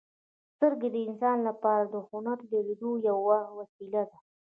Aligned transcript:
•سترګې 0.53 0.89
د 0.93 0.97
انسان 1.07 1.37
لپاره 1.49 1.83
د 1.87 1.95
هنر 2.09 2.37
د 2.51 2.53
لیدلو 2.67 2.91
یوه 3.09 3.39
وسیله 3.59 4.01
ده. 4.09 4.17